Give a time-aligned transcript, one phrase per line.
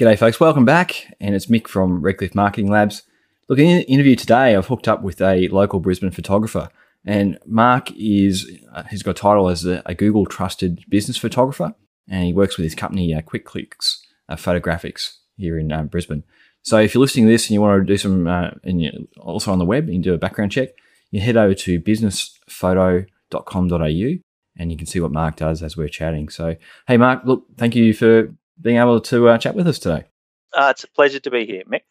[0.00, 0.40] G'day, folks.
[0.40, 1.14] Welcome back.
[1.20, 3.02] And it's Mick from Redcliffe Marketing Labs.
[3.50, 6.70] Look, in the interview today, I've hooked up with a local Brisbane photographer.
[7.04, 11.74] And Mark is, uh, he's got a title as a, a, Google trusted business photographer.
[12.08, 16.24] And he works with his company, uh, Kwik Clicks uh, Photographics here in uh, Brisbane.
[16.62, 18.92] So if you're listening to this and you want to do some, uh, and you're
[19.18, 20.70] also on the web, you can do a background check,
[21.10, 24.22] you head over to businessphoto.com.au
[24.56, 26.30] and you can see what Mark does as we're chatting.
[26.30, 26.56] So,
[26.86, 30.04] hey, Mark, look, thank you for being able to uh, chat with us today.
[30.52, 31.82] Uh, it's a pleasure to be here, Mick.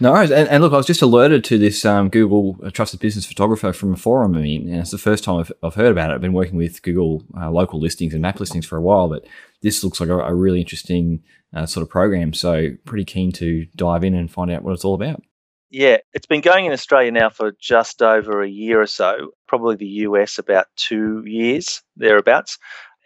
[0.00, 0.14] No.
[0.14, 3.72] And, and look, I was just alerted to this um, Google uh, Trusted Business Photographer
[3.72, 4.34] from a forum.
[4.34, 6.14] I mean, and it's the first time I've, I've, heard about it.
[6.14, 9.26] I've been working with Google uh, local listings and map listings for a while, but
[9.60, 11.22] this looks like a, a really interesting
[11.54, 12.32] uh, sort of program.
[12.32, 15.22] So, pretty keen to dive in and find out what it's all about.
[15.70, 19.76] Yeah, it's been going in Australia now for just over a year or so, probably
[19.76, 22.58] the US about two years, thereabouts.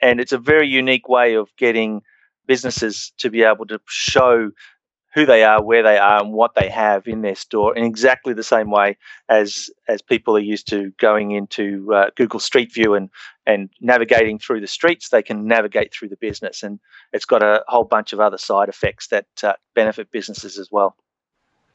[0.02, 2.02] And it's a very unique way of getting
[2.46, 4.50] businesses to be able to show
[5.16, 8.34] who they are, where they are, and what they have in their store in exactly
[8.34, 8.98] the same way
[9.30, 13.08] as as people are used to going into uh, Google Street View and
[13.46, 15.08] and navigating through the streets.
[15.08, 16.78] They can navigate through the business, and
[17.14, 20.96] it's got a whole bunch of other side effects that uh, benefit businesses as well.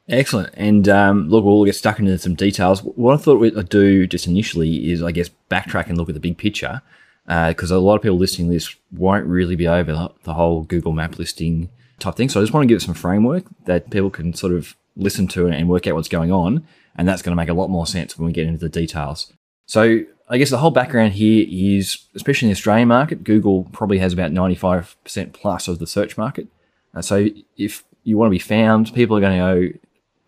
[0.08, 0.54] Excellent.
[0.56, 2.84] And um, look, we'll get stuck into some details.
[2.84, 6.20] What I thought we'd do just initially is, I guess, backtrack and look at the
[6.20, 6.82] big picture
[7.26, 10.64] because uh, a lot of people listening to this won't really be over the whole
[10.64, 11.70] Google Map listing
[12.00, 12.30] type thing.
[12.30, 15.28] So I just want to give it some framework that people can sort of listen
[15.30, 16.66] to and work out what's going on.
[16.96, 19.32] And that's going to make a lot more sense when we get into the details.
[19.66, 24.00] So I guess the whole background here is, especially in the Australian market, Google probably
[24.00, 26.48] has about 95% plus of the search market.
[26.94, 29.80] Uh, so if you want to be found, people are going to go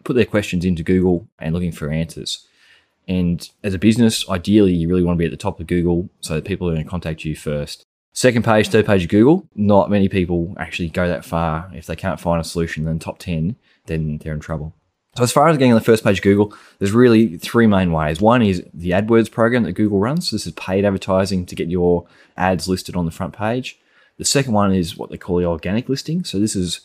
[0.04, 2.48] put their questions into Google and looking for answers.
[3.08, 6.10] And as a business, ideally, you really want to be at the top of Google
[6.22, 7.86] so that people are going to contact you first.
[8.14, 11.70] Second page, third page of Google, not many people actually go that far.
[11.74, 13.56] If they can't find a solution in the top 10,
[13.88, 14.76] then they're in trouble.
[15.16, 17.92] So as far as getting on the first page of Google, there's really three main
[17.92, 18.22] ways.
[18.22, 20.30] One is the AdWords program that Google runs.
[20.30, 22.08] So this is paid advertising to get your
[22.38, 23.80] ads listed on the front page.
[24.18, 26.24] The second one is what they call the organic listing.
[26.24, 26.82] So this is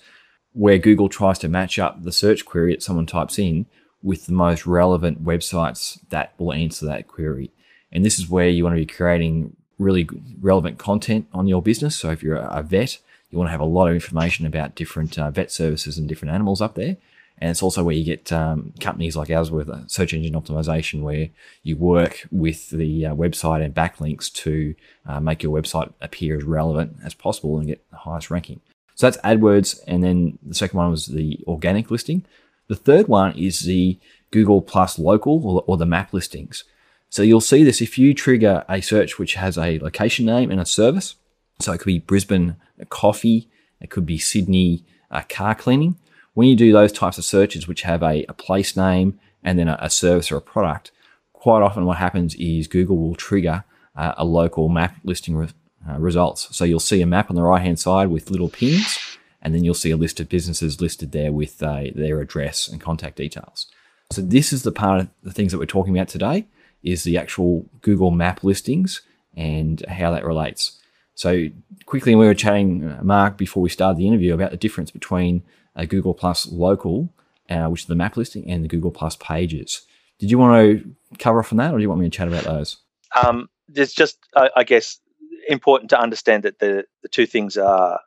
[0.53, 3.66] where Google tries to match up the search query that someone types in
[4.03, 7.50] with the most relevant websites that will answer that query.
[7.91, 10.09] And this is where you want to be creating really
[10.41, 11.97] relevant content on your business.
[11.97, 12.98] So if you're a vet,
[13.31, 16.34] you want to have a lot of information about different uh, vet services and different
[16.34, 16.97] animals up there.
[17.41, 21.28] And it's also where you get um, companies like ours with search engine optimization, where
[21.62, 24.75] you work with the uh, website and backlinks to
[25.06, 28.60] uh, make your website appear as relevant as possible and get the highest ranking.
[28.97, 29.81] So that's AdWords.
[29.87, 32.25] And then the second one was the organic listing.
[32.69, 33.99] The third one is the
[34.31, 36.65] Google Plus local or, or the map listings.
[37.11, 40.61] So you'll see this if you trigger a search which has a location name and
[40.61, 41.17] a service.
[41.61, 42.56] So it could be Brisbane
[42.91, 43.49] coffee,
[43.81, 44.84] it could be Sydney
[45.29, 45.97] car cleaning.
[46.34, 49.69] When you do those types of searches which have a, a place name and then
[49.69, 50.93] a, a, service or a product,
[51.33, 53.65] quite often what happens is Google will trigger
[53.97, 55.49] uh, a local map listing re-
[55.89, 56.55] uh, results.
[56.55, 58.99] So you'll see a map on the right hand side with little pins
[59.43, 62.81] and then you'll see a list of businesses listed there with uh, their address and
[62.81, 63.66] contact details.
[64.10, 66.47] So this is the part of the things that we're talking about today
[66.82, 69.03] is the actual Google Map listings
[69.37, 70.81] and how that relates.
[71.15, 71.49] So
[71.84, 75.43] quickly, we were chatting, uh, Mark, before we started the interview about the difference between
[75.75, 77.12] a Google Plus Local,
[77.50, 79.82] uh, which is the map listing, and the Google Plus Pages.
[80.19, 82.28] Did you want to cover off on that, or do you want me to chat
[82.28, 82.78] about those?
[83.20, 85.00] Um, it's just, I, I guess,
[85.49, 88.00] important to understand that the the two things are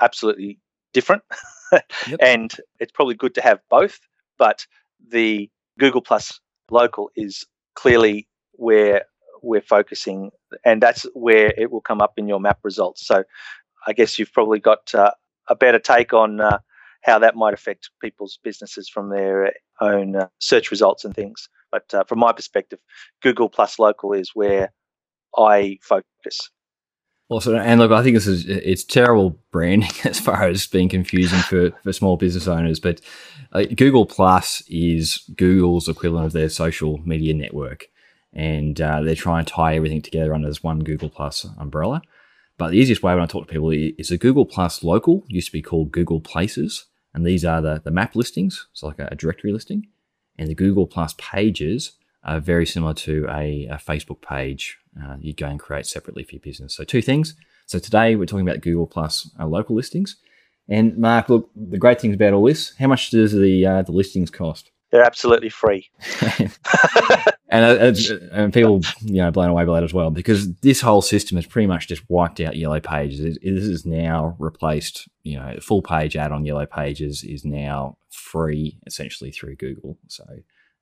[0.00, 0.58] absolutely
[0.92, 1.22] different.
[1.72, 1.84] yep.
[2.20, 4.00] And it's probably good to have both,
[4.38, 4.66] but
[5.10, 7.44] the Google Plus local is
[7.74, 9.02] clearly where
[9.42, 10.30] we're focusing,
[10.64, 13.06] and that's where it will come up in your map results.
[13.06, 13.24] So
[13.86, 15.12] I guess you've probably got uh,
[15.48, 16.58] a better take on uh,
[17.02, 21.48] how that might affect people's businesses from their own uh, search results and things.
[21.70, 22.78] But uh, from my perspective,
[23.22, 24.72] Google Plus Local is where
[25.36, 26.50] I focus.
[27.32, 31.38] Also, and look, I think this is it's terrible branding as far as being confusing
[31.38, 32.78] for, for small business owners.
[32.78, 33.00] But
[33.52, 37.86] uh, Google Plus is Google's equivalent of their social media network,
[38.34, 42.02] and uh, they're trying to tie everything together under this one Google Plus umbrella.
[42.58, 45.46] But the easiest way when I talk to people is the Google Plus local used
[45.46, 46.84] to be called Google Places,
[47.14, 49.86] and these are the, the map listings, so like a, a directory listing,
[50.36, 51.92] and the Google Plus pages
[52.24, 56.32] are very similar to a, a Facebook page uh, you go and create separately for
[56.32, 56.74] your business.
[56.74, 57.34] So two things.
[57.66, 60.16] So today we're talking about Google Plus uh, local listings.
[60.68, 63.92] And Mark, look, the great things about all this, how much does the uh, the
[63.92, 64.70] listings cost?
[64.90, 65.90] They're absolutely free.
[67.48, 67.92] and, uh,
[68.30, 71.46] and people, you know, blown away by that as well because this whole system has
[71.46, 73.38] pretty much just wiped out Yellow Pages.
[73.42, 75.08] This is now replaced.
[75.22, 79.98] You know, full page ad on Yellow Pages is now free essentially through Google.
[80.08, 80.24] So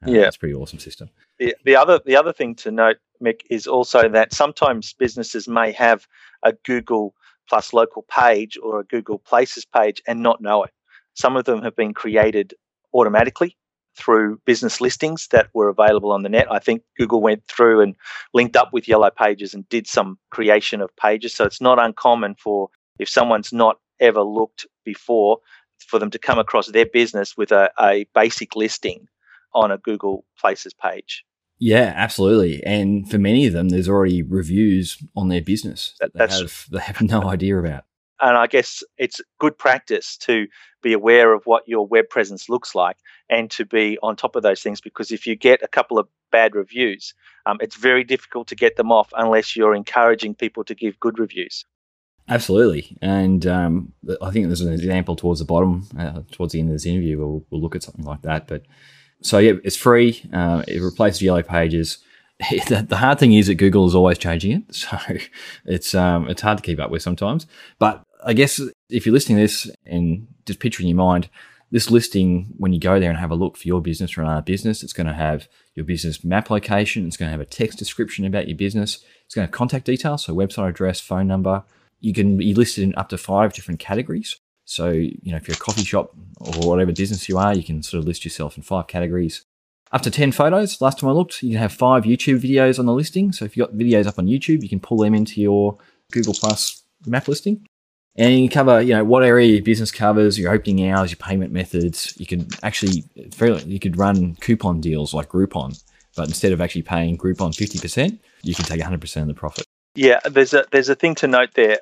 [0.07, 1.11] uh, yeah, it's pretty awesome system.
[1.39, 5.73] The, the other the other thing to note, Mick, is also that sometimes businesses may
[5.73, 6.07] have
[6.43, 7.15] a Google
[7.49, 10.71] plus local page or a Google Places page and not know it.
[11.15, 12.55] Some of them have been created
[12.95, 13.57] automatically
[13.97, 16.51] through business listings that were available on the net.
[16.51, 17.95] I think Google went through and
[18.33, 21.35] linked up with Yellow Pages and did some creation of pages.
[21.35, 22.69] So it's not uncommon for
[22.99, 25.39] if someone's not ever looked before
[25.87, 29.09] for them to come across their business with a, a basic listing
[29.55, 31.25] on a Google Places page.
[31.59, 32.63] Yeah, absolutely.
[32.65, 36.81] And for many of them, there's already reviews on their business that they have, they
[36.81, 37.85] have no idea about.
[38.23, 40.47] And I guess it's good practice to
[40.83, 42.97] be aware of what your web presence looks like
[43.29, 46.09] and to be on top of those things because if you get a couple of
[46.31, 47.15] bad reviews,
[47.47, 51.19] um, it's very difficult to get them off unless you're encouraging people to give good
[51.19, 51.65] reviews.
[52.29, 52.97] Absolutely.
[53.03, 53.93] And um,
[54.23, 57.19] I think there's an example towards the bottom, uh, towards the end of this interview,
[57.19, 58.47] we'll, we'll look at something like that.
[58.47, 58.63] But
[59.23, 60.23] so yeah, it's free.
[60.33, 61.99] Uh, it replaces Yellow Pages.
[62.69, 64.99] the, the, hard thing is that Google is always changing it, so
[65.67, 67.47] it's um, it's hard to keep up with sometimes.
[67.79, 71.29] But I guess if you're listening to this and just picture in your mind,
[71.71, 74.43] this listing, when you go there and have a look for your business or another
[74.43, 77.07] business, it's going to have your business map location.
[77.07, 79.05] It's going to have a text description about your business.
[79.27, 81.63] It's going to have contact details, so website address, phone number.
[82.01, 84.39] You can be listed in up to five different categories.
[84.71, 87.83] So, you know, if you're a coffee shop or whatever business you are, you can
[87.83, 89.45] sort of list yourself in five categories.
[89.91, 90.81] Up to 10 photos.
[90.81, 93.33] Last time I looked, you can have five YouTube videos on the listing.
[93.33, 95.77] So if you've got videos up on YouTube, you can pull them into your
[96.13, 97.67] Google Plus map listing.
[98.15, 101.17] And you can cover, you know, what area your business covers, your opening hours, your
[101.17, 102.15] payment methods.
[102.17, 105.83] You could actually, you could run coupon deals like Groupon,
[106.15, 109.65] but instead of actually paying Groupon 50%, you can take 100% of the profit.
[109.97, 111.79] Yeah, there's a there's a thing to note there,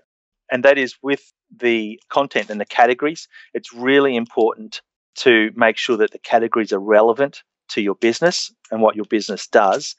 [0.50, 4.80] and that is with the content and the categories, it's really important
[5.16, 9.46] to make sure that the categories are relevant to your business and what your business
[9.46, 9.94] does.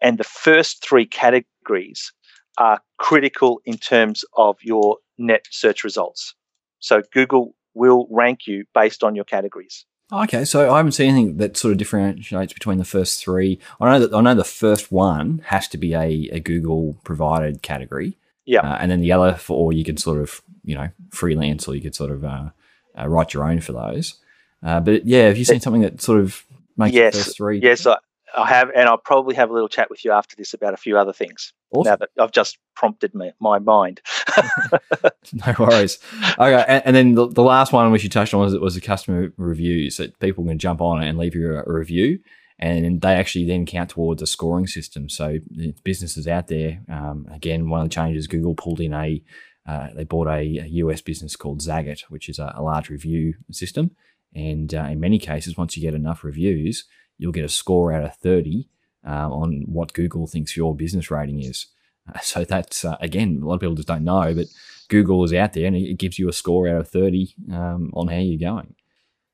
[0.00, 2.12] And the first three categories
[2.58, 6.34] are critical in terms of your net search results.
[6.80, 9.86] So Google will rank you based on your categories.
[10.12, 13.58] Okay, so I haven't seen anything that sort of differentiates between the first three.
[13.80, 17.62] I know that I know the first one has to be a, a Google provided
[17.62, 18.18] category.
[18.44, 18.60] Yeah.
[18.60, 21.74] Uh, and then the other for, or you can sort of, you know, freelance or
[21.74, 22.50] you could sort of uh,
[22.98, 24.20] uh, write your own for those.
[24.62, 26.44] Uh, but yeah, have you seen something that sort of
[26.76, 27.60] makes yes, the first three?
[27.60, 27.96] Yes, I,
[28.36, 28.70] I, have.
[28.74, 31.12] And I'll probably have a little chat with you after this about a few other
[31.12, 31.52] things.
[31.72, 31.90] Awesome.
[31.90, 34.00] Now that I've just prompted me, my mind.
[35.32, 35.98] no worries.
[36.38, 36.64] Okay.
[36.68, 39.32] And, and then the, the, last one which you touched on was, was the customer
[39.36, 42.20] reviews that people can jump on and leave you a review
[42.62, 45.08] and they actually then count towards a scoring system.
[45.08, 45.38] So
[45.82, 49.22] businesses out there, um, again, one of the changes Google pulled in a
[49.68, 53.34] uh, they bought a, a, US business called Zagat, which is a, a large review
[53.52, 53.92] system.
[54.34, 56.84] And uh, in many cases, once you get enough reviews,
[57.16, 58.68] you'll get a score out of 30
[59.06, 61.66] uh, on what Google thinks your business rating is.
[62.12, 64.46] Uh, so that's, uh, again, a lot of people just don't know, but
[64.88, 68.08] Google is out there and it gives you a score out of 30 um, on
[68.08, 68.74] how you're going.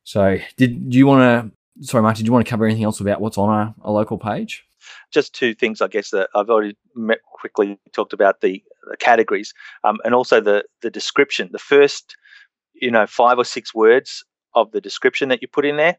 [0.05, 3.01] So, did do you want to sorry, Mark, did you want to cover anything else
[3.01, 4.65] about what's on a, a local page?
[5.13, 6.77] Just two things, I guess, that I've already
[7.33, 9.53] quickly talked about the, the categories
[9.85, 11.51] um, and also the, the description.
[11.53, 12.17] The first,
[12.75, 15.99] you know, five or six words of the description that you put in there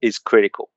[0.00, 0.70] is critical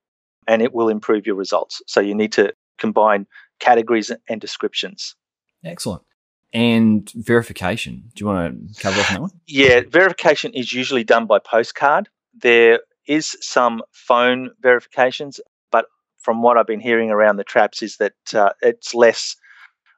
[0.47, 1.81] and it will improve your results.
[1.87, 3.27] So you need to combine
[3.59, 5.15] categories and descriptions.
[5.63, 6.03] Excellent.
[6.51, 8.11] And verification.
[8.13, 9.31] Do you want to cover off on that one?
[9.47, 12.09] Yeah, verification is usually done by postcard.
[12.37, 15.39] There is some phone verifications,
[15.71, 15.85] but
[16.19, 19.35] from what I've been hearing around the traps is that uh, it's less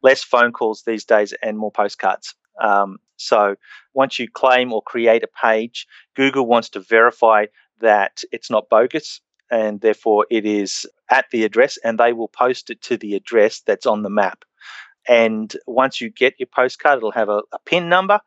[0.03, 2.35] less phone calls these days and more postcards.
[2.62, 3.55] Um, so
[3.93, 7.45] once you claim or create a page, Google wants to verify
[7.81, 9.19] that it's not bogus
[9.50, 13.62] and therefore it is at the address and they will post it to the address
[13.65, 14.45] that's on the map.
[15.07, 18.19] And once you get your postcard, it'll have a, a PIN number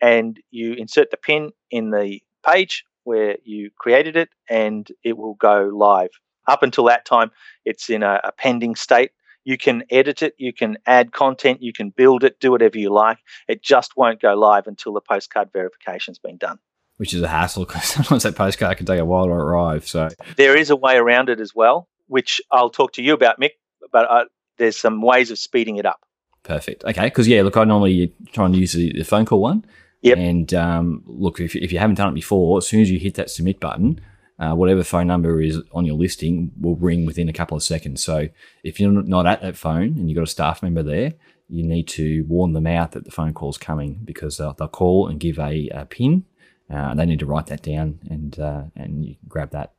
[0.00, 5.34] and you insert the PIN in the page where you created it and it will
[5.34, 6.10] go live.
[6.46, 7.30] Up until that time,
[7.64, 9.12] it's in a, a pending state.
[9.44, 12.90] You can edit it, you can add content, you can build it, do whatever you
[12.90, 13.18] like.
[13.48, 16.58] It just won't go live until the postcard verification's been done
[16.96, 19.86] which is a hassle because sometimes that postcard can take a while to arrive.
[19.86, 23.38] So there is a way around it as well, which I'll talk to you about,
[23.38, 23.50] Mick.
[23.92, 24.24] But uh,
[24.58, 26.00] there's some ways of speeding it up.
[26.42, 26.84] Perfect.
[26.84, 29.64] Okay, because yeah, look, I normally try and use the, the phone call one,
[30.02, 30.18] Yep.
[30.18, 33.14] And um, look, if, if you haven't done it before, as soon as you hit
[33.14, 34.00] that submit button,
[34.38, 38.04] uh, whatever phone number is on your listing will ring within a couple of seconds.
[38.04, 38.28] So
[38.62, 41.14] if you're not at that phone and you've got a staff member there,
[41.48, 44.68] you need to warn them out that the phone call is coming because they'll, they'll
[44.68, 46.24] call and give a, a pin.
[46.68, 49.72] Uh, they need to write that down and uh, and you grab that.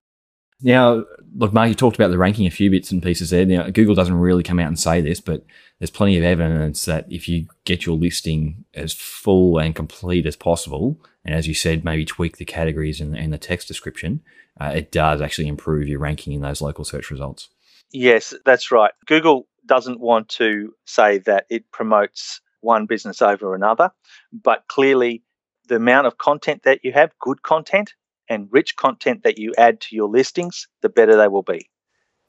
[0.62, 3.46] Now, look, Mark, you talked about the ranking a few bits and pieces there.
[3.46, 5.46] Now, Google doesn't really come out and say this, but
[5.80, 10.36] there's plenty of evidence that if you get your listing as full and complete as
[10.36, 14.22] possible, and as you said, maybe tweak the categories and, and the text description,
[14.60, 17.50] uh, it does actually improve your ranking in those local search results.
[17.92, 18.92] Yes, that's right.
[19.06, 23.92] Google doesn't want to say that it promotes one business over another,
[24.32, 25.24] but clearly
[25.68, 27.94] the amount of content that you have, good content
[28.30, 31.70] and rich content that you add to your listings, the better they will be.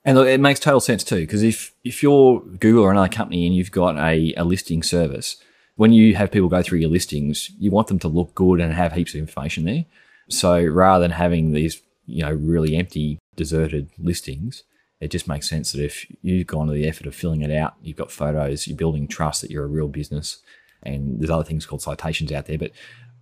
[0.04, 3.46] And look, it makes total sense too, because if, if you're Google or another company
[3.46, 5.36] and you've got a, a listing service,
[5.76, 8.72] when you have people go through your listings, you want them to look good and
[8.72, 9.84] have heaps of information there.
[10.28, 14.64] So rather than having these, you know, really empty, deserted listings,
[15.00, 17.74] it just makes sense that if you've gone to the effort of filling it out,
[17.82, 20.38] you've got photos, you're building trust that you're a real business,
[20.82, 22.58] and there's other things called citations out there.
[22.58, 22.72] But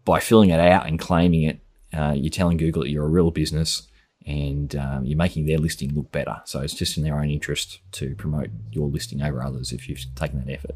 [0.04, 1.60] by filling it out and claiming it,
[1.96, 3.88] uh, you're telling Google that you're a real business
[4.26, 6.42] and um, you're making their listing look better.
[6.44, 10.04] So it's just in their own interest to promote your listing over others if you've
[10.14, 10.74] taken that effort.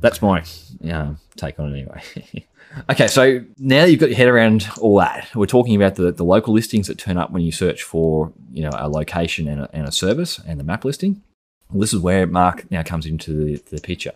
[0.00, 0.42] That's my
[0.90, 2.46] uh, take on it anyway.
[2.90, 6.24] okay, so now you've got your head around all that, we're talking about the, the
[6.24, 9.70] local listings that turn up when you search for you know a location and a,
[9.72, 11.22] and a service and the map listing.
[11.70, 14.12] Well, this is where Mark now comes into the, the picture.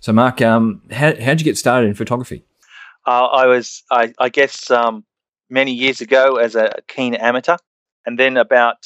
[0.00, 2.44] So, Mark, um, how how'd you get started in photography?
[3.06, 5.04] Uh, I was, I, I guess, um,
[5.50, 7.56] many years ago as a keen amateur,
[8.06, 8.76] and then about,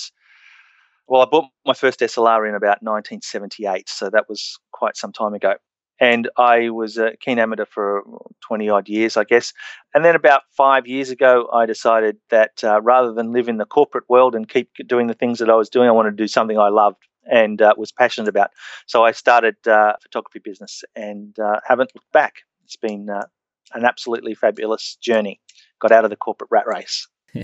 [1.06, 5.34] well, I bought my first SLR in about 1978, so that was quite some time
[5.34, 5.54] ago.
[5.98, 8.02] And I was a keen amateur for
[8.46, 9.54] 20 odd years, I guess.
[9.94, 13.64] And then about five years ago, I decided that uh, rather than live in the
[13.64, 16.28] corporate world and keep doing the things that I was doing, I wanted to do
[16.28, 18.50] something I loved and uh, was passionate about.
[18.86, 22.34] So I started uh, photography business and uh, haven't looked back.
[22.64, 23.26] It's been uh,
[23.74, 25.40] an absolutely fabulous journey.
[25.80, 27.08] Got out of the corporate rat race.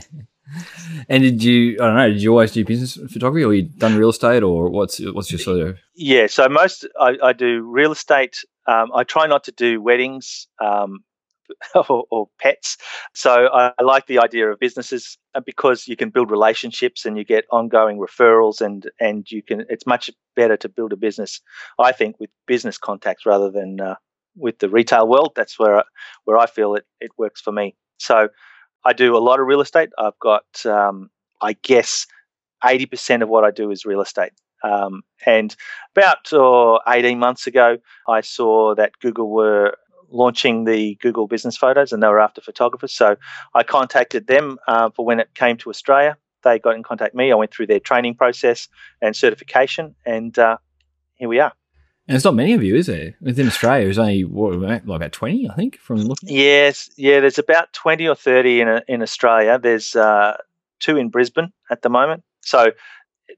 [1.09, 1.77] and did you?
[1.81, 2.09] I don't know.
[2.09, 5.39] Did you always do business photography, or you done real estate, or what's what's your
[5.39, 5.79] sort of?
[5.95, 8.39] Yeah, so most I, I do real estate.
[8.67, 11.01] Um, I try not to do weddings um,
[11.75, 12.77] or, or, pets.
[13.13, 17.19] So I, I, like the idea of businesses uh, because you can build relationships and
[17.19, 19.65] you get ongoing referrals, and and you can.
[19.69, 21.41] It's much better to build a business,
[21.79, 23.97] I think, with business contacts rather than uh,
[24.37, 25.33] with the retail world.
[25.35, 25.85] That's where
[26.25, 27.75] where I feel it it works for me.
[27.99, 28.29] So
[28.85, 29.91] I do a lot of real estate.
[29.99, 31.11] I've got, um,
[31.41, 32.07] I guess,
[32.65, 34.33] eighty percent of what I do is real estate.
[34.65, 35.55] Um, and
[35.97, 39.77] about uh, 18 months ago, I saw that Google were
[40.09, 42.93] launching the Google Business Photos, and they were after photographers.
[42.93, 43.17] So
[43.55, 46.17] I contacted them uh, for when it came to Australia.
[46.45, 47.33] They got in contact me.
[47.33, 48.69] I went through their training process
[49.01, 50.59] and certification, and uh,
[51.15, 51.53] here we are.
[52.09, 53.15] And it's not many of you, is there?
[53.21, 56.31] Within Australia, there's only what, like about twenty, I think, from looking.
[56.31, 57.21] Yes, yeah.
[57.21, 59.59] There's about twenty or thirty in in Australia.
[59.59, 60.37] There's uh,
[60.81, 62.25] two in Brisbane at the moment.
[62.41, 62.73] So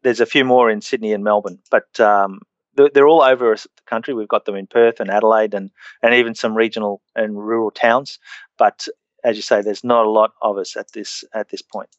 [0.02, 2.40] there's a few more in Sydney and Melbourne, but um,
[2.75, 4.14] they're, they're, all over the country.
[4.14, 5.71] We've got them in Perth and Adelaide, and
[6.02, 8.18] and even some regional and rural towns.
[8.56, 8.88] But
[9.23, 11.90] as you say, there's not a lot of us at this at this point.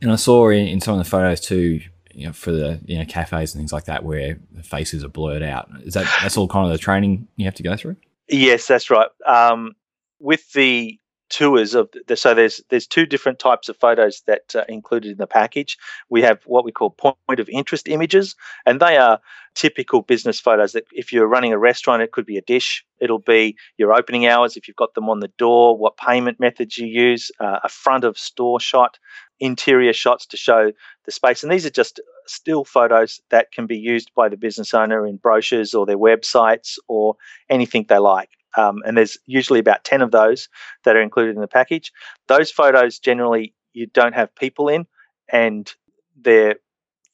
[0.00, 1.80] And I saw in, in some of the photos too
[2.14, 5.08] you know, for the you know cafes and things like that where the faces are
[5.08, 5.68] blurred out.
[5.82, 7.96] Is that that's all kind of the training you have to go through?
[8.28, 9.08] Yes, that's right.
[9.26, 9.74] Um,
[10.20, 10.98] with the
[11.30, 15.18] tours of the, so there's there's two different types of photos that are included in
[15.18, 15.76] the package.
[16.08, 18.34] We have what we call point of interest images,
[18.66, 19.20] and they are
[19.54, 20.72] typical business photos.
[20.72, 22.84] That if you're running a restaurant, it could be a dish.
[23.00, 26.78] It'll be your opening hours if you've got them on the door, what payment methods
[26.78, 28.98] you use, uh, a front of store shot,
[29.40, 30.72] interior shots to show
[31.04, 34.72] the space, and these are just still photos that can be used by the business
[34.72, 37.16] owner in brochures or their websites or
[37.50, 38.30] anything they like.
[38.56, 40.48] Um, and there's usually about 10 of those
[40.84, 41.92] that are included in the package.
[42.28, 44.86] Those photos generally you don't have people in
[45.32, 45.72] and
[46.20, 46.56] they're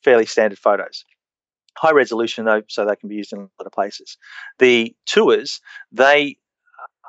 [0.05, 1.05] fairly standard photos.
[1.77, 4.19] High resolution though, so they can be used in a lot of places.
[4.59, 5.61] The tours,
[5.93, 6.37] they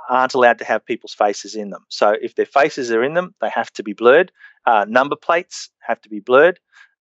[0.09, 1.85] aren't allowed to have people's faces in them.
[1.89, 4.31] So if their faces are in them, they have to be blurred.
[4.65, 6.59] Uh, number plates have to be blurred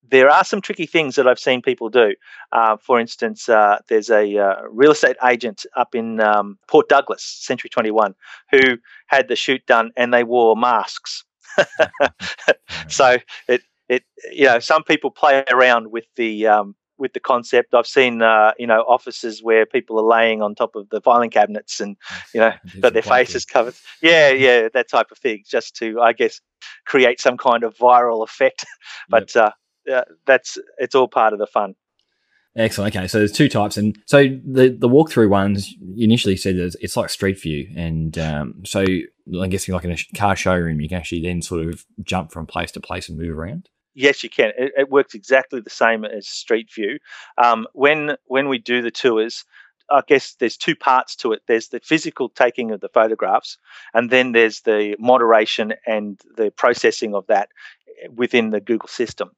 [0.09, 2.15] there are some tricky things that I've seen people do.
[2.51, 7.23] Uh, for instance, uh, there's a uh, real estate agent up in um, Port Douglas,
[7.23, 8.15] Century 21,
[8.51, 8.77] who
[9.07, 11.23] had the shoot done and they wore masks.
[12.87, 13.17] so
[13.47, 17.73] it, it, you know, some people play around with the um, with the concept.
[17.73, 21.31] I've seen uh, you know offices where people are laying on top of the filing
[21.31, 21.97] cabinets and
[22.33, 23.73] you know got their faces covered.
[24.01, 26.39] Yeah, yeah, that type of thing, just to I guess
[26.85, 28.65] create some kind of viral effect.
[29.09, 29.47] but yep.
[29.47, 29.51] uh,
[30.25, 31.75] that's it's all part of the fun.
[32.55, 32.93] Excellent.
[32.93, 36.75] Okay, so there's two types, and so the the walkthrough ones you initially said it's,
[36.81, 40.89] it's like Street View, and um, so I'm guessing like in a car showroom, you
[40.89, 43.69] can actually then sort of jump from place to place and move around.
[43.93, 44.51] Yes, you can.
[44.57, 46.99] It, it works exactly the same as Street View.
[47.41, 49.45] Um, when when we do the tours,
[49.89, 51.43] I guess there's two parts to it.
[51.47, 53.57] There's the physical taking of the photographs,
[53.93, 57.47] and then there's the moderation and the processing of that
[58.13, 59.31] within the Google system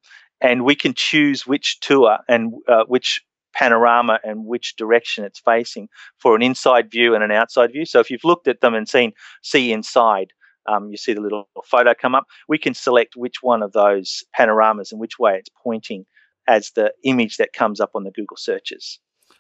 [0.44, 3.22] and we can choose which tour and uh, which
[3.56, 7.86] panorama and which direction it's facing for an inside view and an outside view.
[7.86, 10.34] So if you've looked at them and seen see inside,
[10.70, 12.26] um, you see the little photo come up.
[12.48, 16.06] We can select which one of those panoramas and which way it's pointing
[16.48, 19.00] as the image that comes up on the Google searches.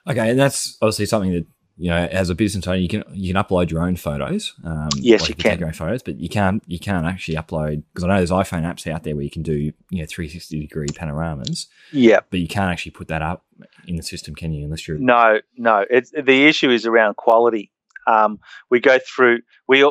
[0.10, 1.46] Okay, and that's obviously something that
[1.76, 4.54] you know, as a business owner, you can you can upload your own photos.
[4.64, 5.60] Um, yes, like you, can.
[5.60, 8.62] Your own photos, but you can't you can't actually upload because I know there's iPhone
[8.62, 9.56] apps out there where you can do
[9.90, 11.68] you know 360 degree panoramas.
[11.92, 13.44] Yeah, but you can't actually put that up
[13.88, 14.66] in the system, can you?
[14.66, 15.86] Unless you're no, no.
[15.90, 17.72] It's the issue is around quality.
[18.06, 18.40] Um,
[18.70, 19.90] we go through we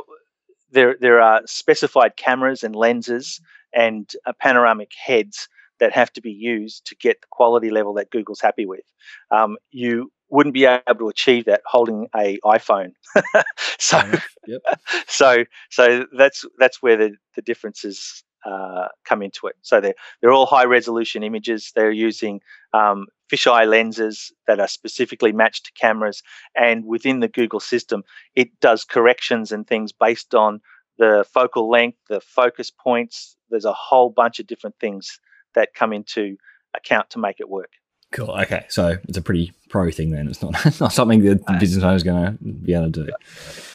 [0.71, 3.41] there there are specified cameras and lenses
[3.75, 5.49] and uh, panoramic heads
[5.81, 8.85] that have to be used to get the quality level that Google's happy with.
[9.33, 12.93] Um, you wouldn't be able to achieve that holding a iPhone.
[13.79, 13.99] so,
[14.47, 14.63] yep.
[15.07, 19.57] so, so that's that's where the the differences uh, come into it.
[19.61, 21.71] So they're they're all high resolution images.
[21.77, 22.41] They're using
[22.73, 26.23] um, fisheye lenses that are specifically matched to cameras,
[26.57, 28.03] and within the Google system,
[28.35, 30.61] it does corrections and things based on
[30.97, 33.37] the focal length, the focus points.
[33.51, 35.21] There's a whole bunch of different things
[35.55, 36.37] that come into
[36.75, 37.69] account to make it work.
[38.13, 38.31] Cool.
[38.31, 40.29] Okay, so it's a pretty pro thing then.
[40.29, 43.13] It's not not something that the business owner is going to be able to do.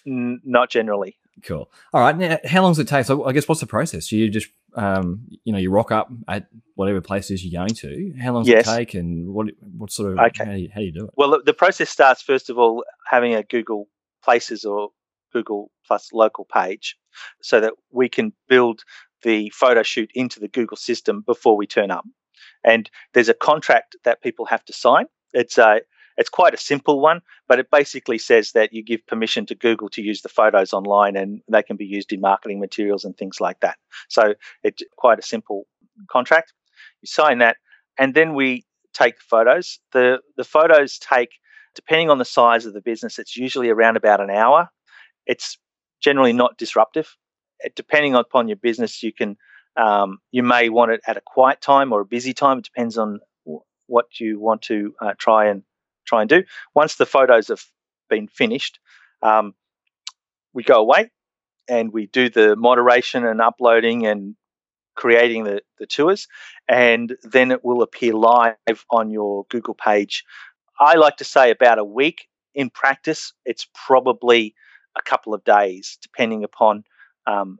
[0.06, 1.18] Not generally.
[1.44, 1.70] Cool.
[1.94, 2.18] All right.
[2.18, 3.06] Now, how long does it take?
[3.06, 4.12] So, I guess what's the process?
[4.12, 8.14] You just, um, you know, you rock up at whatever places you're going to.
[8.20, 8.68] How long does yes.
[8.68, 10.46] it take, and what what sort of okay.
[10.46, 11.12] how, do you, how do you do it?
[11.16, 13.88] Well, the process starts first of all having a Google
[14.24, 14.90] Places or
[15.32, 16.96] Google Plus local page,
[17.42, 18.82] so that we can build
[19.24, 22.06] the photo shoot into the Google system before we turn up.
[22.68, 25.06] And there's a contract that people have to sign.
[25.34, 25.80] It's a
[26.18, 29.88] it's quite a simple one, but it basically says that you give permission to Google
[29.90, 33.40] to use the photos online and they can be used in marketing materials and things
[33.40, 33.78] like that.
[34.10, 35.68] So it's quite a simple
[36.12, 36.54] contract.
[37.02, 37.58] You sign that,
[37.98, 39.80] and then we take photos.
[39.94, 41.30] The the photos take,
[41.74, 44.70] depending on the size of the business, it's usually around about an hour.
[45.26, 45.58] It's
[46.02, 47.16] generally not disruptive.
[47.76, 49.38] Depending upon your business, you can
[49.78, 52.60] um, you may want it at a quiet time or a busy time.
[52.60, 53.20] It depends on
[53.88, 55.64] what you want to uh, try and
[56.06, 56.44] try and do.
[56.74, 57.64] Once the photos have
[58.10, 58.80] been finished,
[59.22, 59.54] um,
[60.54, 61.12] we go away
[61.70, 64.36] and we do the moderation and uploading and
[64.96, 66.28] creating the, the tours,
[66.68, 68.56] and then it will appear live
[68.90, 70.24] on your Google page.
[70.80, 72.28] I like to say about a week.
[72.56, 74.56] In practice, it's probably
[74.98, 76.84] a couple of days, depending upon
[77.28, 77.60] um,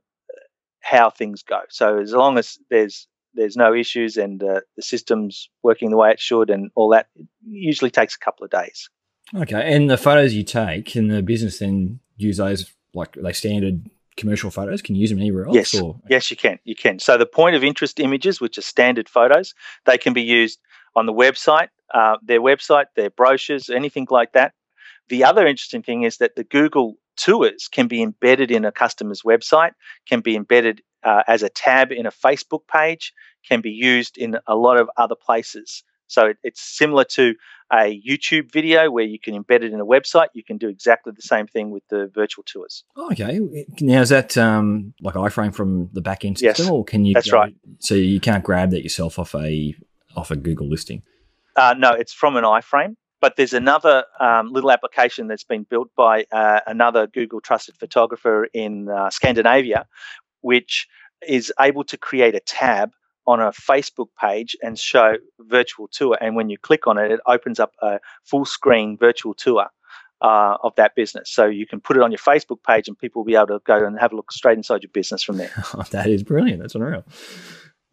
[0.88, 1.60] how things go.
[1.70, 6.12] So as long as there's there's no issues and uh, the system's working the way
[6.12, 7.08] it should and all that,
[7.46, 8.90] usually takes a couple of days.
[9.36, 13.90] Okay, and the photos you take, can the business then use those like they standard
[14.16, 14.82] commercial photos?
[14.82, 15.56] Can you use them anywhere else?
[15.56, 16.00] Yes, or?
[16.10, 16.58] yes, you can.
[16.64, 17.00] You can.
[17.00, 19.54] So the point of interest images, which are standard photos,
[19.86, 20.60] they can be used
[20.96, 24.54] on the website, uh, their website, their brochures, anything like that.
[25.10, 29.24] The other interesting thing is that the Google tours can be embedded in a customer's
[29.24, 29.72] website,
[30.08, 33.14] can be embedded uh, as a tab in a Facebook page,
[33.48, 35.84] can be used in a lot of other places.
[36.08, 37.36] So it, it's similar to
[37.72, 40.28] a YouTube video where you can embed it in a website.
[40.34, 42.84] You can do exactly the same thing with the virtual tours.
[43.12, 43.40] okay.
[43.82, 47.14] Now is that um, like iframe from the back end system, yes, or can you?
[47.14, 47.54] That's right.
[47.80, 49.76] So you can't grab that yourself off a
[50.16, 51.04] off a Google listing.
[51.56, 52.96] Uh, no, it's from an iframe.
[53.20, 58.48] But there's another um, little application that's been built by uh, another Google trusted photographer
[58.54, 59.88] in uh, Scandinavia,
[60.42, 60.88] which
[61.28, 62.92] is able to create a tab
[63.26, 66.18] on a Facebook page and show virtual tour.
[66.22, 69.68] And when you click on it, it opens up a full screen virtual tour
[70.22, 71.30] uh, of that business.
[71.30, 73.60] So you can put it on your Facebook page and people will be able to
[73.66, 75.52] go and have a look straight inside your business from there.
[75.74, 76.62] Oh, that is brilliant.
[76.62, 77.04] That's unreal.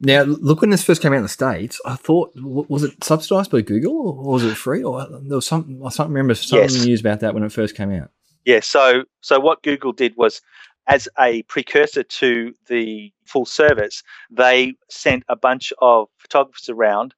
[0.05, 3.51] Now, look, when this first came out in the States, I thought, was it subsidized
[3.51, 4.83] by Google or was it free?
[4.83, 6.85] Or uh, there was some, I can't remember some yes.
[6.85, 8.11] news about that when it first came out.
[8.45, 10.43] Yeah, so so what Google did was,
[10.87, 17.15] as a precursor to the full service, they sent a bunch of photographers around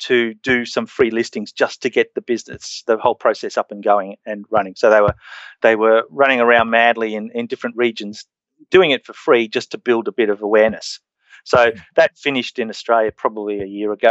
[0.00, 3.82] to do some free listings just to get the business, the whole process up and
[3.82, 4.74] going and running.
[4.76, 5.14] So they were
[5.62, 8.26] they were running around madly in, in different regions,
[8.70, 11.00] doing it for free just to build a bit of awareness.
[11.46, 14.10] So that finished in Australia probably a year ago,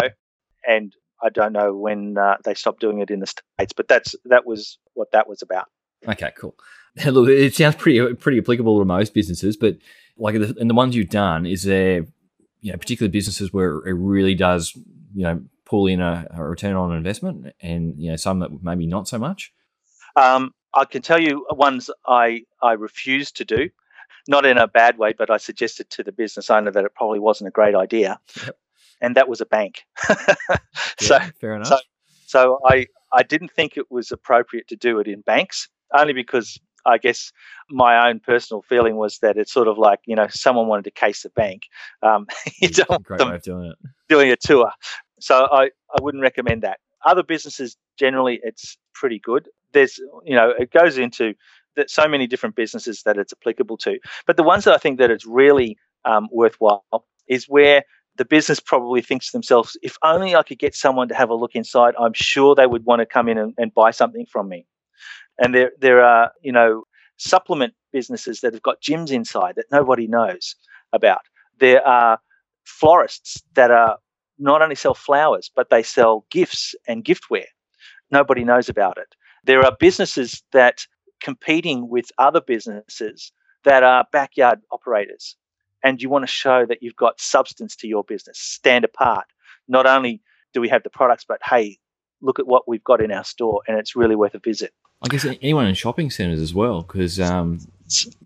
[0.65, 4.15] and I don't know when uh, they stopped doing it in the states, but that's
[4.24, 5.65] that was what that was about.
[6.08, 6.56] Okay, cool.
[7.06, 9.78] Look, it sounds pretty pretty applicable to most businesses, but
[10.17, 12.06] like in the ones you've done, is there
[12.62, 14.71] you know particular businesses where it really does
[15.13, 18.88] you know pull in a, a return on investment, and you know some that maybe
[18.88, 19.52] not so much?
[20.15, 23.69] Um, I can tell you ones I I refuse to do,
[24.28, 27.20] not in a bad way, but I suggested to the business owner that it probably
[27.20, 28.58] wasn't a great idea, yep.
[29.02, 29.84] and that was a bank.
[31.00, 31.68] so fair enough.
[31.68, 31.78] So,
[32.26, 36.60] so I I didn't think it was appropriate to do it in banks only because
[36.86, 37.32] I guess
[37.70, 40.92] my own personal feeling was that it's sort of like you know someone wanted to
[40.92, 41.64] case the bank.
[42.02, 42.28] Um,
[42.62, 43.90] you don't Great way of doing it.
[44.08, 44.72] Doing a tour,
[45.20, 46.80] so I I wouldn't recommend that.
[47.06, 49.50] Other businesses generally it's pretty good.
[49.74, 51.34] There's you know it goes into
[51.76, 55.00] that so many different businesses that it's applicable to, but the ones that I think
[55.00, 56.86] that it's really um, worthwhile
[57.28, 57.84] is where
[58.18, 61.36] the business probably thinks to themselves, if only I could get someone to have a
[61.36, 64.48] look inside, I'm sure they would want to come in and, and buy something from
[64.48, 64.66] me.
[65.38, 66.84] And there, there are, you know,
[67.18, 70.56] supplement businesses that have got gyms inside that nobody knows
[70.94, 71.22] about.
[71.60, 72.20] There are
[72.64, 73.98] florists that are
[74.38, 77.46] not only sell flowers, but they sell gifts and giftware.
[78.12, 79.16] Nobody knows about it.
[79.44, 80.86] There are businesses that
[81.21, 83.32] competing with other businesses
[83.63, 85.36] that are backyard operators.
[85.84, 89.25] And you want to show that you've got substance to your business, stand apart.
[89.67, 90.21] Not only
[90.54, 91.78] do we have the products, but hey,
[92.21, 94.73] look at what we've got in our store and it's really worth a visit.
[95.01, 97.60] I guess anyone in shopping centres as well, because um,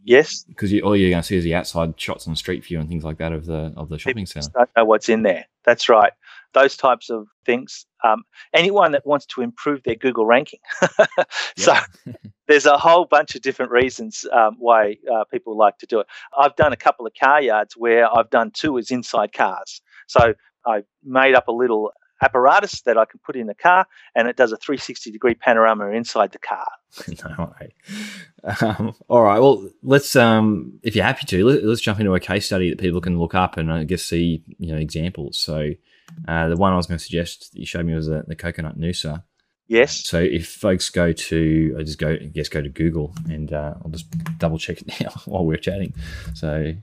[0.04, 2.80] yes, because you, all you're going to see is the outside shots on street view
[2.80, 4.50] and things like that of the of the shopping centre.
[4.54, 5.46] Don't know what's in there.
[5.66, 6.14] That's right.
[6.54, 7.86] Those types of things.
[8.04, 10.60] Um, anyone that wants to improve their Google ranking.
[11.58, 11.76] so
[12.48, 16.08] there's a whole bunch of different reasons um, why uh, people like to do it.
[16.38, 19.82] I've done a couple of car yards where I've done tours inside cars.
[20.08, 20.34] So
[20.66, 23.86] I made up a little apparatus that I can put in the car,
[24.16, 26.68] and it does a 360 degree panorama inside the car.
[27.08, 27.74] no way.
[28.62, 29.40] Um, all right.
[29.40, 32.80] Well, let's, um, if you're happy to, let, us jump into a case study that
[32.80, 35.40] people can look up and I guess see, you know, examples.
[35.40, 35.72] So
[36.28, 38.36] uh, the one I was going to suggest that you showed me was the, the
[38.36, 39.24] coconut noosa.
[39.68, 40.04] Yes.
[40.08, 43.76] So if folks go to, I just go, I guess go to Google and uh,
[43.84, 44.08] I'll just
[44.40, 45.94] double check it now while we're chatting.
[46.34, 46.74] So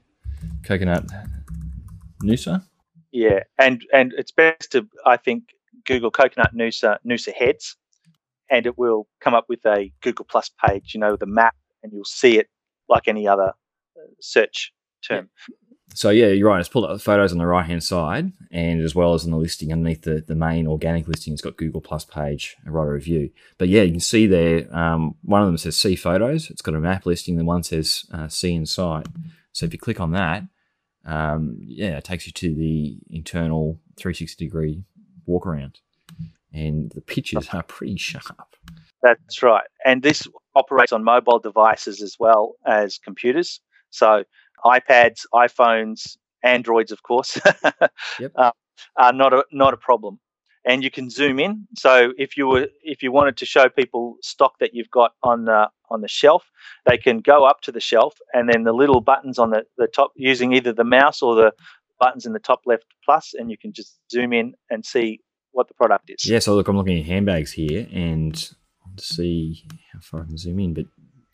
[0.62, 1.04] coconut
[2.22, 2.62] noosa.
[3.12, 5.44] Yeah, and and it's best to I think
[5.86, 7.76] Google Coconut Noosa Noosa heads,
[8.50, 10.92] and it will come up with a Google Plus page.
[10.94, 12.48] You know the map, and you'll see it
[12.88, 13.54] like any other
[13.96, 14.72] uh, search
[15.06, 15.30] term.
[15.48, 15.54] Yeah.
[15.94, 16.60] So yeah, you're right.
[16.60, 19.30] It's pulled up the photos on the right hand side, and as well as in
[19.30, 22.88] the listing underneath the, the main organic listing, it's got Google Plus page and write
[22.88, 23.30] a review.
[23.56, 24.74] But yeah, you can see there.
[24.76, 26.50] Um, one of them says see photos.
[26.50, 27.36] It's got a map listing.
[27.36, 29.06] The one says uh, see inside.
[29.52, 30.42] So if you click on that,
[31.06, 34.84] um, yeah, it takes you to the internal 360 degree
[35.24, 35.80] walk around,
[36.52, 38.56] and the pictures are pretty sharp.
[39.02, 43.60] That's right, and this operates on mobile devices as well as computers.
[43.90, 44.24] So
[44.64, 47.38] iPads, iPhones, Androids, of course,
[48.20, 48.32] yep.
[48.36, 48.52] uh,
[48.96, 50.18] are not a not a problem
[50.66, 51.66] and you can zoom in.
[51.76, 55.44] So if you were if you wanted to show people stock that you've got on
[55.44, 56.50] the on the shelf,
[56.84, 59.86] they can go up to the shelf, and then the little buttons on the, the
[59.86, 61.52] top using either the mouse or the
[62.00, 65.20] buttons in the top left plus, and you can just zoom in and see
[65.52, 66.28] what the product is.
[66.28, 66.40] Yeah.
[66.40, 68.36] So look, I'm looking at handbags here, and
[68.98, 70.86] see how far I can zoom in, but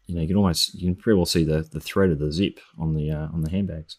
[0.07, 2.33] you know you can almost you can pretty well see the the thread of the
[2.33, 3.97] zip on the uh, on the handbags.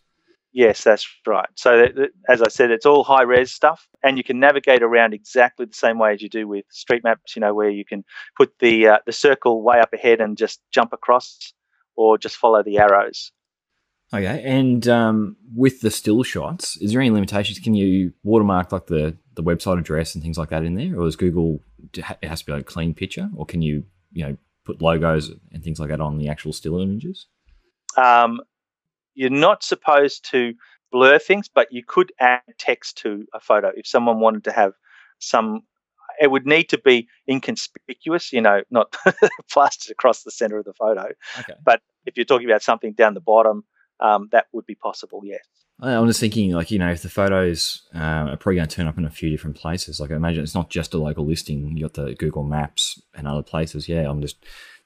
[0.55, 1.49] Yes, that's right.
[1.55, 1.87] So,
[2.29, 5.73] as I said, it's all high res stuff, and you can navigate around exactly the
[5.73, 7.35] same way as you do with street maps.
[7.35, 8.03] You know, where you can
[8.37, 11.53] put the uh, the circle way up ahead and just jump across,
[11.95, 13.31] or just follow the arrows.
[14.13, 17.57] Okay, and um, with the still shots, is there any limitations?
[17.57, 21.07] Can you watermark like the the website address and things like that in there, or
[21.07, 21.61] is Google
[21.93, 25.31] it has to be like a clean picture, or can you you know put logos
[25.51, 27.27] and things like that on the actual still images?
[27.97, 28.41] Um,
[29.13, 30.53] you're not supposed to
[30.91, 34.73] blur things, but you could add text to a photo if someone wanted to have
[35.19, 35.61] some.
[36.21, 38.95] It would need to be inconspicuous, you know, not
[39.51, 41.09] plastered across the center of the photo.
[41.39, 41.53] Okay.
[41.65, 43.63] But if you're talking about something down the bottom,
[43.99, 45.21] um, that would be possible.
[45.23, 45.41] Yes.
[45.81, 48.87] I'm just thinking, like, you know, if the photos um, are probably going to turn
[48.87, 51.75] up in a few different places, like, I imagine it's not just a local listing.
[51.75, 53.89] You got the Google Maps and other places.
[53.89, 54.37] Yeah, I'm just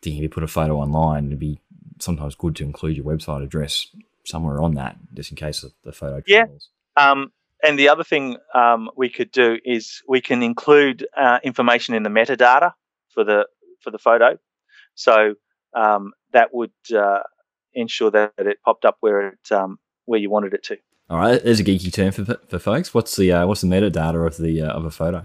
[0.01, 1.59] thinking if you put a photo online, it'd be
[1.99, 3.87] sometimes good to include your website address
[4.25, 6.45] somewhere on that, just in case the photo yeah.
[6.95, 7.31] Um,
[7.63, 12.03] And the other thing um, we could do is we can include uh, information in
[12.03, 12.73] the metadata
[13.13, 13.47] for the
[13.81, 14.37] for the photo.
[14.95, 15.35] So
[15.75, 17.19] um, that would uh,
[17.73, 20.77] ensure that it popped up where it um, where you wanted it to.
[21.09, 22.93] All right, there's a geeky term for, for folks.
[22.93, 25.23] What's the uh, what's the metadata of the uh, of a photo?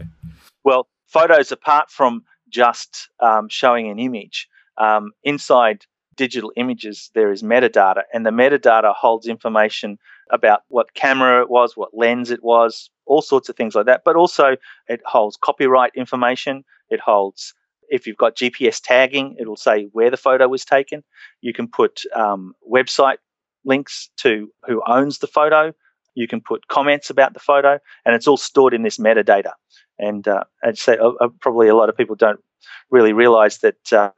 [0.63, 7.43] Well, photos apart from just um, showing an image um, inside digital images, there is
[7.43, 9.99] metadata, and the metadata holds information
[10.31, 14.03] about what camera it was, what lens it was, all sorts of things like that.
[14.05, 14.57] But also,
[14.89, 16.65] it holds copyright information.
[16.91, 17.55] It holds
[17.89, 21.05] if you've got GPS tagging, it'll say where the photo was taken.
[21.43, 23.17] You can put um, website
[23.65, 25.73] links to who owns the photo.
[26.15, 29.53] You can put comments about the photo, and it's all stored in this metadata.
[29.99, 32.41] And uh, I'd say uh, uh probably a lot of people don't
[32.91, 34.11] really realize that uh,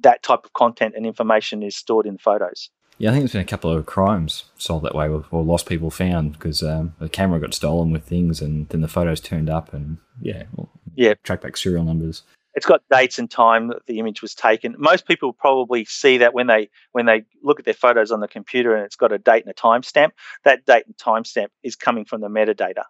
[0.00, 2.70] that type of content and information is stored in photos.
[2.98, 5.90] Yeah, I think there's been a couple of crimes solved that way, or lost people
[5.90, 9.72] found because um, the camera got stolen with things, and then the photos turned up,
[9.72, 12.22] and yeah, well, yeah, track back serial numbers
[12.54, 14.74] it's got dates and time that the image was taken.
[14.78, 18.28] Most people probably see that when they when they look at their photos on the
[18.28, 20.10] computer and it's got a date and a timestamp.
[20.44, 22.84] That date and timestamp is coming from the metadata.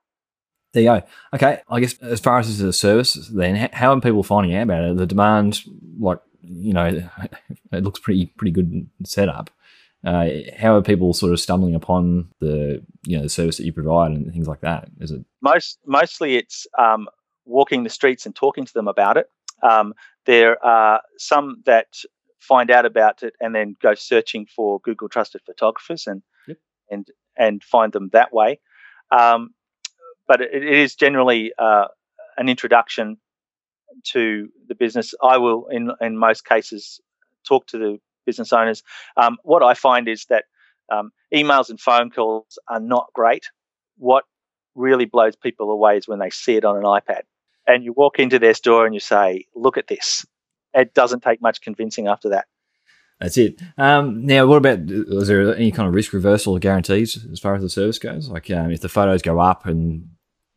[0.72, 1.02] There you go.
[1.34, 4.54] Okay, I guess as far as this is a service, then how are people finding
[4.54, 4.96] out about it?
[4.96, 5.60] The demand,
[5.98, 6.86] like you know,
[7.72, 9.50] it looks pretty pretty good setup.
[10.02, 13.72] Uh, how are people sort of stumbling upon the you know the service that you
[13.72, 14.88] provide and things like that?
[15.00, 17.08] Is it most mostly it's um,
[17.50, 19.28] walking the streets and talking to them about it.
[19.62, 19.94] Um,
[20.26, 21.86] there are some that
[22.38, 26.58] find out about it and then go searching for Google Trusted Photographers and yep.
[26.90, 28.60] and and find them that way.
[29.10, 29.50] Um,
[30.26, 31.86] but it, it is generally uh,
[32.36, 33.18] an introduction
[34.04, 35.14] to the business.
[35.22, 37.00] I will, in in most cases,
[37.46, 38.82] talk to the business owners.
[39.16, 40.44] Um, what I find is that
[40.92, 43.46] um, emails and phone calls are not great.
[43.96, 44.24] What
[44.74, 47.22] really blows people away is when they see it on an iPad
[47.70, 50.26] and you walk into their store and you say, "Look at this."
[50.74, 52.46] It doesn't take much convincing after that.
[53.20, 53.61] That's it.
[53.76, 57.54] Um, now, what about is there any kind of risk reversal or guarantees as far
[57.54, 58.28] as the service goes?
[58.28, 60.09] Like, um, if the photos go up and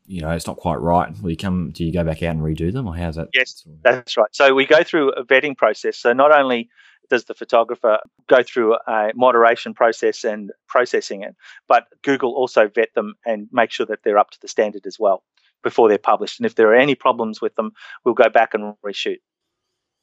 [0.05, 1.71] you know it's not quite right, will you come?
[1.71, 3.29] Do you go back out and redo them, or how's that?
[3.33, 4.29] Yes, that's right.
[4.31, 5.97] So we go through a vetting process.
[5.97, 6.69] So not only
[7.09, 11.35] does the photographer go through a moderation process and processing it,
[11.67, 14.97] but Google also vet them and make sure that they're up to the standard as
[14.97, 15.21] well
[15.63, 16.39] before they're published.
[16.39, 17.71] And if there are any problems with them,
[18.03, 19.17] we'll go back and reshoot.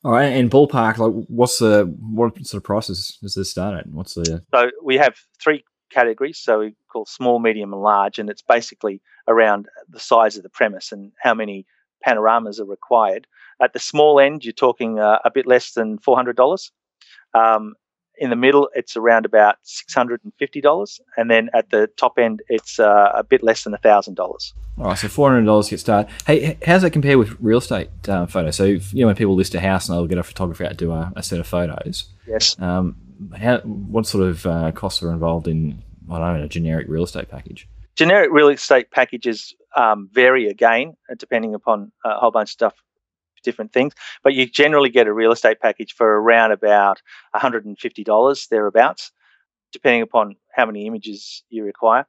[0.03, 3.87] All right, and ballpark, like what's the what sort of prices does this start at?
[3.87, 6.38] What's the so we have three categories.
[6.38, 10.49] So we call small, medium, and large, and it's basically around the size of the
[10.49, 11.66] premise and how many
[12.03, 13.27] panoramas are required.
[13.61, 16.73] At the small end, you're talking uh, a bit less than four hundred dollars.
[17.35, 17.75] Um,
[18.20, 21.88] in the middle, it's around about six hundred and fifty dollars, and then at the
[21.96, 24.54] top end, it's uh, a bit less than thousand dollars.
[24.78, 26.12] All right, so four hundred dollars get started.
[26.26, 28.56] Hey, how does that compare with real estate uh, photos?
[28.56, 30.70] So, if, you know, when people list a house and they'll get a photographer out
[30.70, 32.11] to do a, a set of photos.
[32.28, 32.56] Yes.
[32.61, 32.96] Um,
[33.37, 37.04] how, what sort of uh, costs are involved in I don't know a generic real
[37.04, 37.68] estate package?
[37.96, 42.74] Generic real estate packages um, vary again, uh, depending upon a whole bunch of stuff
[43.42, 43.94] different things.
[44.22, 47.00] But you generally get a real estate package for around about
[47.35, 49.12] $150 thereabouts,
[49.72, 52.07] depending upon how many images you require.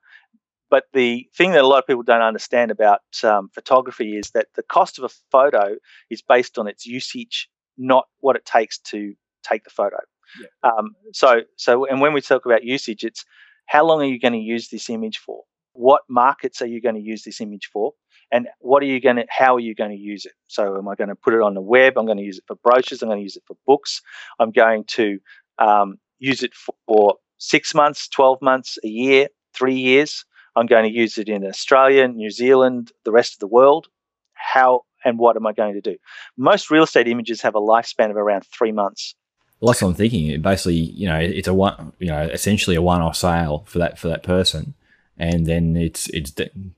[0.69, 4.47] But the thing that a lot of people don't understand about um, photography is that
[4.55, 5.75] the cost of a photo
[6.09, 9.13] is based on its usage, not what it takes to
[9.43, 9.97] take the photo.
[10.39, 10.71] Yeah.
[10.71, 13.25] Um, so, so, and when we talk about usage, it's
[13.65, 15.43] how long are you going to use this image for?
[15.73, 17.93] What markets are you going to use this image for?
[18.31, 20.33] And what are you going to how are you going to use it?
[20.47, 21.97] So am i going to put it on the web?
[21.97, 23.01] I'm going to use it for brochures.
[23.01, 24.01] I'm going to use it for books.
[24.39, 25.19] I'm going to
[25.59, 26.53] um, use it
[26.87, 30.25] for six months 12 months a year three years.
[30.55, 33.87] I'm going to use it in australia new zealand the rest of the world.
[34.33, 35.97] How and what am i going to do?
[36.37, 39.15] Most real estate images have a lifespan of around three months.
[39.59, 40.41] Well, that's what I'm thinking.
[40.41, 44.07] Basically, you know, it's a one, you know, essentially a one-off sale for that for
[44.07, 44.73] that person
[45.21, 46.31] and then it's it's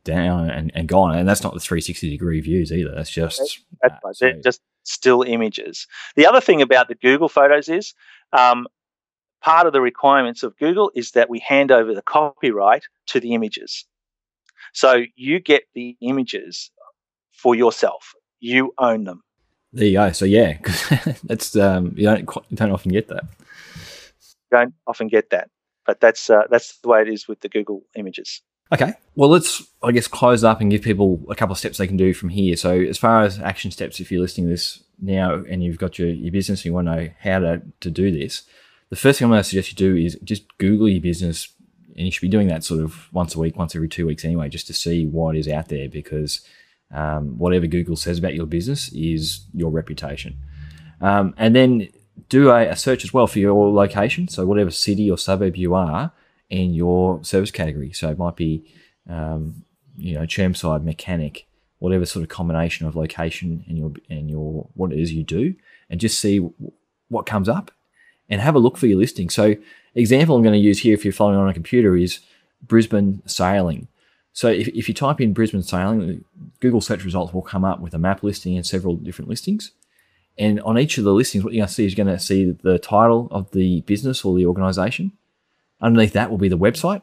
[0.03, 1.15] down and, and gone.
[1.17, 2.93] And that's not the 360 degree views either.
[2.93, 4.15] That's just that's right.
[4.15, 4.31] So.
[4.43, 5.87] just still images.
[6.17, 7.93] The other thing about the Google Photos is
[8.33, 8.67] um,
[9.41, 13.33] part of the requirements of Google is that we hand over the copyright to the
[13.33, 13.85] images.
[14.73, 16.69] So you get the images
[17.31, 18.11] for yourself.
[18.41, 19.23] You own them.
[19.71, 20.11] There you go.
[20.11, 20.57] So yeah,
[21.23, 23.23] that's um, you don't you don't often get that.
[24.51, 25.47] You don't often get that
[25.85, 28.41] but that's uh, that's the way it is with the Google images.
[28.71, 28.93] Okay.
[29.15, 31.97] Well, let's, I guess, close up and give people a couple of steps they can
[31.97, 32.55] do from here.
[32.55, 35.99] So, as far as action steps, if you're listening to this now and you've got
[35.99, 38.43] your, your business and you want to know how to, to do this,
[38.89, 41.49] the first thing I'm going to suggest you do is just Google your business
[41.95, 44.25] and you should be doing that sort of once a week, once every two weeks
[44.25, 46.41] anyway, just to see what is out there because
[46.91, 50.37] um, whatever Google says about your business is your reputation.
[51.01, 51.89] Um, and then
[52.29, 54.27] do a, a, search as well for your location.
[54.27, 56.11] So, whatever city or suburb you are
[56.49, 57.91] in your service category.
[57.91, 58.63] So, it might be,
[59.09, 59.63] um,
[59.97, 61.47] you know, Chermside, mechanic,
[61.79, 65.55] whatever sort of combination of location and your and your what it is you do,
[65.89, 66.39] and just see
[67.09, 67.71] what comes up,
[68.29, 69.29] and have a look for your listing.
[69.29, 69.55] So,
[69.95, 72.19] example I'm going to use here, if you're following on a computer, is
[72.61, 73.87] Brisbane sailing.
[74.33, 76.25] So if, if you type in Brisbane sailing,
[76.59, 79.71] Google search results will come up with a map listing and several different listings.
[80.37, 82.23] And on each of the listings, what you're going to see is you're going to
[82.23, 85.11] see the title of the business or the organization.
[85.81, 87.01] Underneath that will be the website.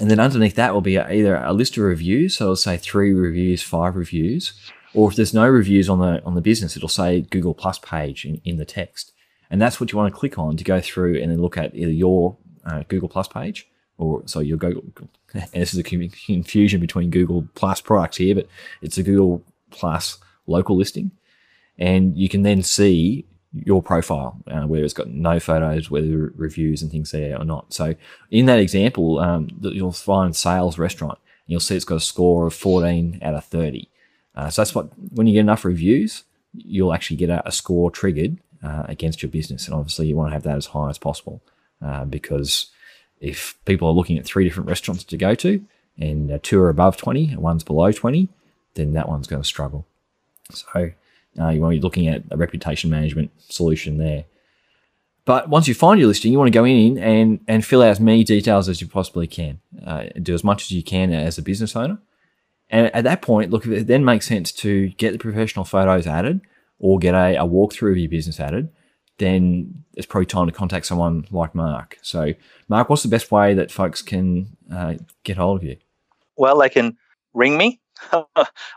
[0.00, 2.36] And then underneath that will be either a list of reviews.
[2.36, 4.52] So it'll say three reviews, five reviews.
[4.94, 8.24] Or if there's no reviews on the on the business, it'll say Google Plus page
[8.24, 9.12] in, in the text.
[9.50, 11.74] And that's what you want to click on to go through and then look at
[11.74, 14.82] either your uh, Google Plus page or so your Google.
[15.34, 18.48] And this is a confusion between Google Plus products here, but
[18.80, 21.10] it's a Google Plus local listing,
[21.78, 26.82] and you can then see your profile, uh, whether it's got no photos, whether reviews
[26.82, 27.72] and things there or not.
[27.72, 27.94] So
[28.30, 32.46] in that example, um, you'll find sales restaurant, and you'll see it's got a score
[32.46, 33.88] of 14 out of 30.
[34.34, 37.90] Uh, so that's what when you get enough reviews, you'll actually get a, a score
[37.90, 40.98] triggered uh, against your business, and obviously you want to have that as high as
[40.98, 41.40] possible
[41.82, 42.70] uh, because
[43.20, 45.64] if people are looking at three different restaurants to go to
[45.98, 48.28] and uh, two are above 20 and one's below 20,
[48.74, 49.86] then that one's going to struggle.
[50.50, 50.92] So
[51.38, 54.24] uh, you want to be looking at a reputation management solution there.
[55.24, 57.90] But once you find your listing, you want to go in and, and fill out
[57.90, 59.60] as many details as you possibly can.
[59.84, 61.98] Uh, do as much as you can as a business owner.
[62.70, 66.40] And at that point, look, it then makes sense to get the professional photos added
[66.78, 68.70] or get a, a walkthrough of your business added
[69.18, 71.98] then it's probably time to contact someone like Mark.
[72.02, 72.34] So,
[72.68, 74.94] Mark, what's the best way that folks can uh,
[75.24, 75.76] get hold of you?
[76.36, 76.96] Well, they can
[77.32, 77.80] ring me
[78.12, 78.26] on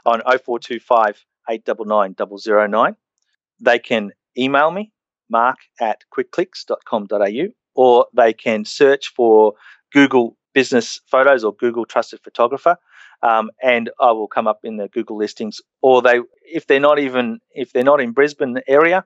[0.05, 2.95] 0425 899
[3.59, 4.91] They can email me,
[5.29, 9.53] mark at kwikclicks.com.au, or they can search for
[9.91, 12.77] Google Business Photos or Google Trusted Photographer.
[13.21, 15.61] Um, and I will come up in the Google listings.
[15.81, 19.03] Or they, if they're not even if they're not in Brisbane area,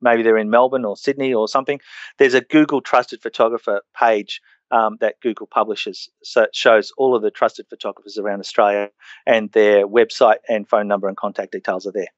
[0.00, 1.80] maybe they're in Melbourne or Sydney or something,
[2.18, 4.40] there's a Google Trusted Photographer page
[4.74, 6.10] um, that Google publishes.
[6.24, 8.90] So it shows all of the trusted photographers around Australia
[9.24, 12.08] and their website and phone number and contact details are there.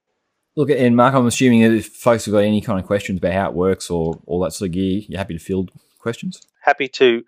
[0.56, 3.34] Look, and Mark, I'm assuming that if folks have got any kind of questions about
[3.34, 6.40] how it works or all that sort of gear, you're happy to field questions?
[6.62, 7.22] Happy to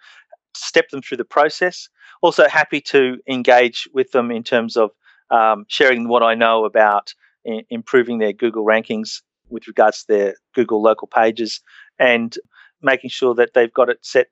[0.56, 1.90] step them through the process.
[2.22, 4.92] Also, happy to engage with them in terms of
[5.30, 7.12] um, sharing what I know about
[7.44, 11.60] improving their Google rankings with regards to their Google local pages
[11.98, 12.34] and
[12.82, 14.28] making sure that they've got it set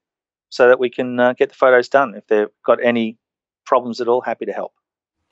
[0.57, 2.15] so that we can uh, get the photos done.
[2.15, 3.19] If they've got any
[3.65, 4.73] problems at all, happy to help.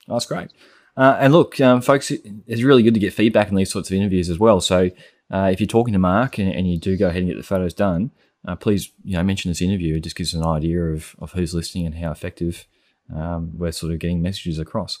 [0.07, 0.51] That's great.
[0.95, 3.97] Uh, and look, um, folks, it's really good to get feedback in these sorts of
[3.97, 4.61] interviews as well.
[4.61, 4.91] So
[5.31, 7.43] uh, if you're talking to Mark and, and, you do go ahead and get the
[7.43, 8.11] photos done,
[8.47, 9.95] uh, please you know mention this interview.
[9.95, 12.67] It just gives an idea of, of who's listening and how effective
[13.13, 14.99] um, we're sort of getting messages across.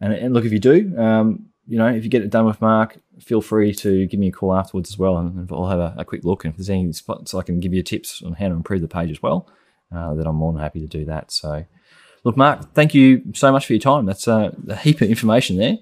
[0.00, 2.60] And, and look, if you do, um, you know, if you get it done with
[2.60, 5.94] Mark, feel free to give me a call afterwards as well, and, I'll have a,
[5.98, 6.44] a, quick look.
[6.44, 8.88] And if there's any spots I can give you tips on how to improve the
[8.88, 9.48] page as well,
[9.94, 11.30] uh, then I'm more than happy to do that.
[11.30, 11.64] So,
[12.24, 14.06] look, Mark, thank you so much for your time.
[14.06, 15.78] That's uh, a heap of information there,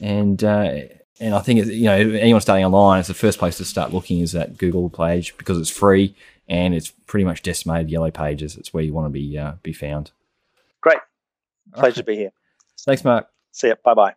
[0.00, 0.80] and uh,
[1.20, 4.20] and I think you know anyone starting online, it's the first place to start looking
[4.20, 6.14] is that Google page because it's free
[6.48, 8.56] and it's pretty much decimated yellow pages.
[8.56, 10.10] It's where you want to be uh, be found.
[10.80, 10.98] Great,
[11.72, 11.94] pleasure right.
[11.94, 12.32] to be here.
[12.80, 13.28] Thanks, Mark.
[13.52, 13.76] See you.
[13.84, 14.14] Bye bye.